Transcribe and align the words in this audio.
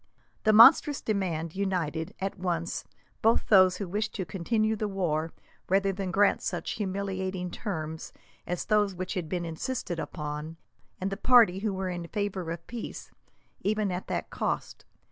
This 0.45 0.53
monstrous 0.55 0.99
demand 0.99 1.55
united, 1.55 2.15
at 2.19 2.39
once, 2.39 2.85
both 3.21 3.45
those 3.49 3.77
who 3.77 3.87
wished 3.87 4.15
to 4.15 4.25
continue 4.25 4.75
the 4.75 4.87
war 4.87 5.31
rather 5.69 5.93
than 5.93 6.09
grant 6.09 6.41
such 6.41 6.71
humiliating 6.71 7.51
terms 7.51 8.11
as 8.47 8.65
those 8.65 8.95
which 8.95 9.13
had 9.13 9.29
been 9.29 9.45
insisted 9.45 9.99
upon, 9.99 10.57
and 10.99 11.11
the 11.11 11.17
party 11.17 11.59
who 11.59 11.71
were 11.71 11.89
in 11.91 12.07
favour 12.07 12.49
of 12.49 12.65
peace, 12.65 13.11
even 13.61 13.91
at 13.91 14.07
that 14.07 14.31
cost. 14.31 14.85